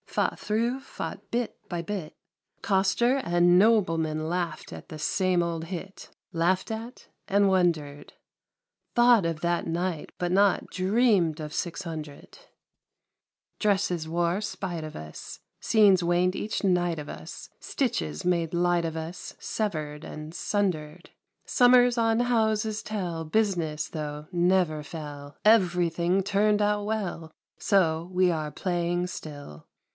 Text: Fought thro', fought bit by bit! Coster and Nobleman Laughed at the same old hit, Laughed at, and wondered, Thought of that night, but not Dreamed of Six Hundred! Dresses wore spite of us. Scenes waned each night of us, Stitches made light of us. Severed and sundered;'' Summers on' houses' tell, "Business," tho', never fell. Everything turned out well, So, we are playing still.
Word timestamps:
Fought 0.07 0.37
thro', 0.39 0.79
fought 0.79 1.29
bit 1.31 1.57
by 1.69 1.81
bit! 1.83 2.11
Coster 2.61 3.17
and 3.17 3.57
Nobleman 3.57 4.27
Laughed 4.27 4.73
at 4.73 4.89
the 4.89 4.99
same 4.99 5.41
old 5.41 5.65
hit, 5.65 6.09
Laughed 6.33 6.69
at, 6.71 7.07
and 7.29 7.47
wondered, 7.47 8.13
Thought 8.93 9.25
of 9.25 9.39
that 9.39 9.67
night, 9.67 10.11
but 10.17 10.31
not 10.31 10.67
Dreamed 10.69 11.39
of 11.39 11.53
Six 11.53 11.83
Hundred! 11.83 12.39
Dresses 13.59 14.09
wore 14.09 14.41
spite 14.41 14.83
of 14.83 14.97
us. 14.97 15.39
Scenes 15.61 16.03
waned 16.03 16.35
each 16.35 16.63
night 16.63 16.99
of 16.99 17.07
us, 17.07 17.49
Stitches 17.61 18.25
made 18.25 18.53
light 18.53 18.83
of 18.83 18.97
us. 18.97 19.35
Severed 19.39 20.03
and 20.03 20.33
sundered;'' 20.35 21.11
Summers 21.45 21.97
on' 21.97 22.19
houses' 22.21 22.83
tell, 22.83 23.23
"Business," 23.23 23.87
tho', 23.87 24.27
never 24.33 24.83
fell. 24.83 25.37
Everything 25.45 26.21
turned 26.23 26.61
out 26.61 26.83
well, 26.85 27.31
So, 27.59 28.09
we 28.11 28.29
are 28.29 28.51
playing 28.51 29.07
still. 29.07 29.67